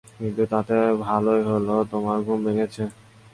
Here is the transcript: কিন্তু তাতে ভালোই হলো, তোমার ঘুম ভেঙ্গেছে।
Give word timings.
কিন্তু 0.17 0.43
তাতে 0.53 0.75
ভালোই 1.01 1.41
হলো, 1.49 1.75
তোমার 1.91 2.17
ঘুম 2.25 2.39
ভেঙ্গেছে। 2.45 2.83